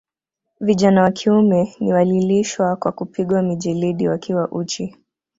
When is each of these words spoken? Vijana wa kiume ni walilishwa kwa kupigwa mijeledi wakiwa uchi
Vijana 0.59 1.03
wa 1.03 1.11
kiume 1.11 1.75
ni 1.79 1.93
walilishwa 1.93 2.75
kwa 2.75 2.91
kupigwa 2.91 3.41
mijeledi 3.41 4.07
wakiwa 4.07 4.51
uchi 4.51 4.97